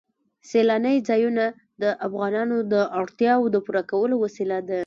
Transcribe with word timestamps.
سیلانی 0.49 0.95
ځایونه 1.07 1.45
د 1.81 1.83
افغانانو 2.07 2.57
د 2.73 2.75
اړتیاوو 2.99 3.51
د 3.53 3.57
پوره 3.65 3.83
کولو 3.91 4.15
وسیله 4.23 4.57
ده. 4.69 4.79